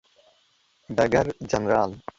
[0.95, 1.91] ډګر جنرال